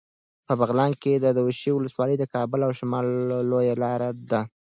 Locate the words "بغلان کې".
0.59-1.13